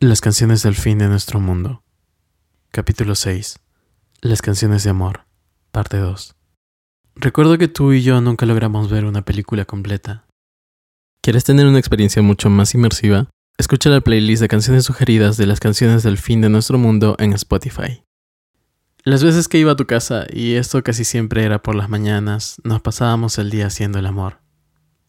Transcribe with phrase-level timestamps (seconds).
[0.00, 1.82] Las canciones del fin de nuestro mundo.
[2.70, 3.58] Capítulo 6.
[4.20, 5.24] Las canciones de amor.
[5.72, 6.36] Parte 2.
[7.16, 10.28] Recuerdo que tú y yo nunca logramos ver una película completa.
[11.20, 13.28] ¿Quieres tener una experiencia mucho más inmersiva?
[13.58, 17.32] Escucha la playlist de canciones sugeridas de las canciones del fin de nuestro mundo en
[17.32, 18.04] Spotify.
[19.02, 22.60] Las veces que iba a tu casa, y esto casi siempre era por las mañanas,
[22.62, 24.38] nos pasábamos el día haciendo el amor.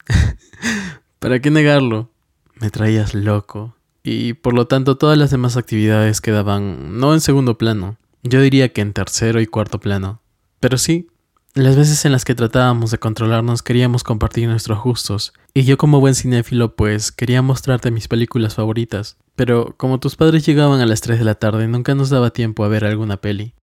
[1.19, 2.11] ¿Para qué negarlo?
[2.55, 7.57] Me traías loco, y por lo tanto todas las demás actividades quedaban no en segundo
[7.57, 10.21] plano, yo diría que en tercero y cuarto plano.
[10.59, 11.07] Pero sí,
[11.55, 15.99] las veces en las que tratábamos de controlarnos queríamos compartir nuestros gustos, y yo como
[15.99, 21.01] buen cinéfilo pues quería mostrarte mis películas favoritas, pero como tus padres llegaban a las
[21.01, 23.55] 3 de la tarde nunca nos daba tiempo a ver alguna peli.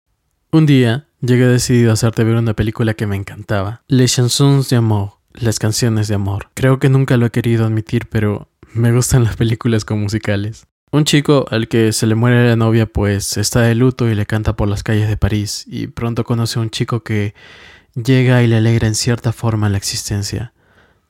[0.52, 5.12] Un día llegué decidido a hacerte ver una película que me encantaba, Les Chansons d'Amour,
[5.34, 6.50] las canciones de amor.
[6.54, 10.68] Creo que nunca lo he querido admitir, pero me gustan las películas con musicales.
[10.92, 14.26] Un chico al que se le muere la novia pues está de luto y le
[14.26, 17.34] canta por las calles de París y pronto conoce a un chico que
[17.95, 20.54] llega y le alegra en cierta forma la existencia.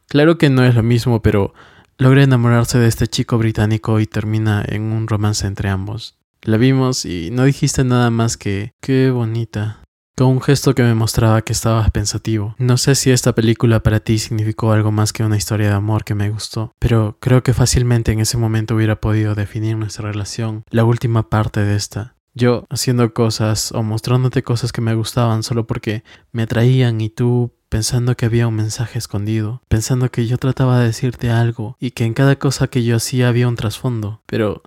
[0.08, 1.54] Claro que no es lo mismo, pero
[1.98, 6.18] logra enamorarse de este chico británico y termina en un romance entre ambos.
[6.44, 9.85] La vimos y no dijiste nada más que qué bonita
[10.16, 12.56] con un gesto que me mostraba que estabas pensativo.
[12.58, 16.06] No sé si esta película para ti significó algo más que una historia de amor
[16.06, 20.64] que me gustó, pero creo que fácilmente en ese momento hubiera podido definir nuestra relación,
[20.70, 22.16] la última parte de esta.
[22.34, 27.54] Yo haciendo cosas o mostrándote cosas que me gustaban solo porque me atraían y tú
[27.70, 32.06] pensando que había un mensaje escondido, pensando que yo trataba de decirte algo y que
[32.06, 34.22] en cada cosa que yo hacía había un trasfondo.
[34.26, 34.64] Pero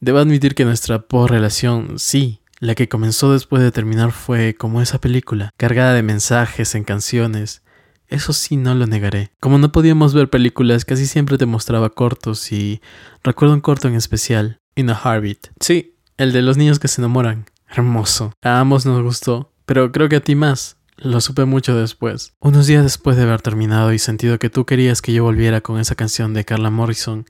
[0.00, 4.80] debo admitir que nuestra por relación sí la que comenzó después de terminar fue como
[4.80, 7.64] esa película, cargada de mensajes en canciones.
[8.06, 9.32] Eso sí no lo negaré.
[9.40, 12.80] Como no podíamos ver películas, casi siempre te mostraba cortos y
[13.24, 15.48] recuerdo un corto en especial, In a Heartbeat.
[15.58, 17.46] Sí, el de los niños que se enamoran.
[17.68, 18.32] Hermoso.
[18.42, 20.76] A ambos nos gustó, pero creo que a ti más.
[20.96, 22.34] Lo supe mucho después.
[22.38, 25.80] Unos días después de haber terminado y sentido que tú querías que yo volviera con
[25.80, 27.26] esa canción de Carla Morrison,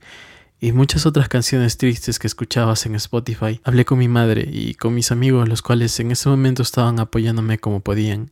[0.63, 4.95] y muchas otras canciones tristes que escuchabas en Spotify, hablé con mi madre y con
[4.95, 8.31] mis amigos, los cuales en ese momento estaban apoyándome como podían,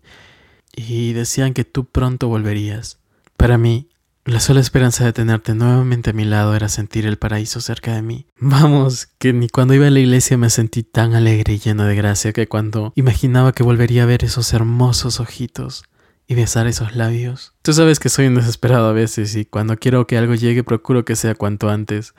[0.73, 2.99] y decían que tú pronto volverías.
[3.35, 3.89] Para mí,
[4.23, 8.01] la sola esperanza de tenerte nuevamente a mi lado era sentir el paraíso cerca de
[8.01, 8.27] mí.
[8.39, 11.95] Vamos, que ni cuando iba a la iglesia me sentí tan alegre y lleno de
[11.95, 15.83] gracia que cuando imaginaba que volvería a ver esos hermosos ojitos,
[16.31, 17.51] y besar esos labios.
[17.61, 21.03] Tú sabes que soy un desesperado a veces y cuando quiero que algo llegue procuro
[21.03, 22.13] que sea cuanto antes.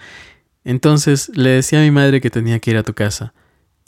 [0.64, 3.32] Entonces le decía a mi madre que tenía que ir a tu casa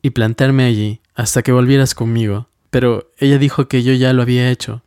[0.01, 4.51] y plantarme allí hasta que volvieras conmigo, pero ella dijo que yo ya lo había
[4.51, 4.83] hecho,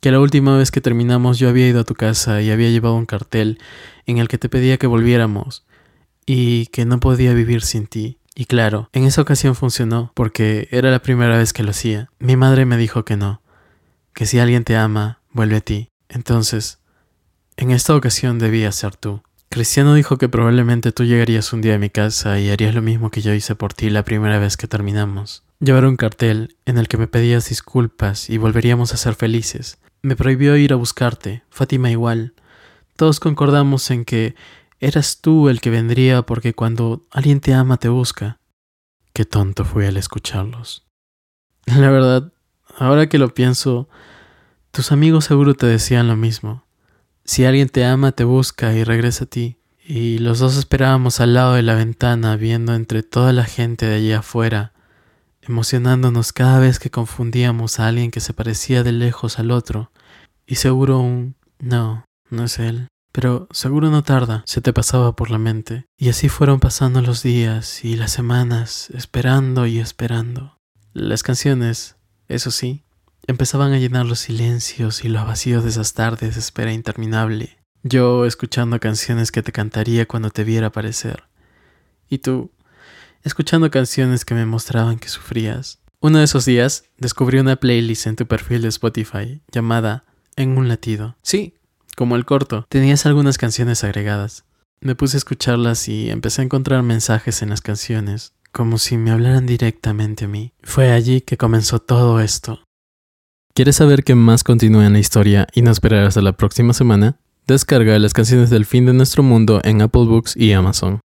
[0.00, 2.94] que la última vez que terminamos yo había ido a tu casa y había llevado
[2.94, 3.58] un cartel
[4.04, 5.64] en el que te pedía que volviéramos
[6.26, 8.18] y que no podía vivir sin ti.
[8.34, 12.10] Y claro, en esa ocasión funcionó porque era la primera vez que lo hacía.
[12.18, 13.40] Mi madre me dijo que no,
[14.14, 15.88] que si alguien te ama, vuelve a ti.
[16.08, 16.78] Entonces,
[17.56, 19.22] en esta ocasión debía ser tú.
[19.48, 23.10] Cristiano dijo que probablemente tú llegarías un día a mi casa y harías lo mismo
[23.10, 25.44] que yo hice por ti la primera vez que terminamos.
[25.60, 29.78] Llevar un cartel en el que me pedías disculpas y volveríamos a ser felices.
[30.02, 32.34] Me prohibió ir a buscarte, Fátima igual.
[32.96, 34.34] Todos concordamos en que
[34.80, 38.40] eras tú el que vendría porque cuando alguien te ama te busca.
[39.12, 40.84] Qué tonto fui al escucharlos.
[41.66, 42.33] La verdad,
[42.76, 43.88] Ahora que lo pienso,
[44.70, 46.64] tus amigos seguro te decían lo mismo.
[47.24, 49.58] Si alguien te ama, te busca y regresa a ti.
[49.86, 53.96] Y los dos esperábamos al lado de la ventana, viendo entre toda la gente de
[53.96, 54.72] allí afuera,
[55.42, 59.92] emocionándonos cada vez que confundíamos a alguien que se parecía de lejos al otro.
[60.46, 62.88] Y seguro un no, no es él.
[63.12, 65.86] Pero seguro no tarda, se te pasaba por la mente.
[65.96, 70.58] Y así fueron pasando los días y las semanas, esperando y esperando.
[70.92, 71.96] Las canciones
[72.28, 72.82] eso sí,
[73.26, 77.58] empezaban a llenar los silencios y los vacíos de esas tardes de espera interminable.
[77.82, 81.24] Yo escuchando canciones que te cantaría cuando te viera aparecer.
[82.08, 82.50] Y tú,
[83.22, 85.80] escuchando canciones que me mostraban que sufrías.
[86.00, 90.04] Uno de esos días descubrí una playlist en tu perfil de Spotify llamada
[90.36, 91.16] En un latido.
[91.22, 91.54] Sí,
[91.96, 92.66] como el corto.
[92.68, 94.44] Tenías algunas canciones agregadas.
[94.80, 99.10] Me puse a escucharlas y empecé a encontrar mensajes en las canciones como si me
[99.10, 100.52] hablaran directamente a mí.
[100.62, 102.62] Fue allí que comenzó todo esto.
[103.52, 107.18] ¿Quieres saber qué más continúa en la historia y no esperar hasta la próxima semana?
[107.46, 111.00] Descarga las canciones del fin de nuestro mundo en Apple Books y Amazon.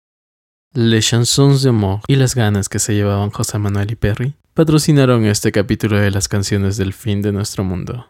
[0.75, 5.25] Les chansons de amor y las ganas que se llevaban José Manuel y Perry patrocinaron
[5.25, 8.09] este capítulo de las canciones del fin de nuestro mundo.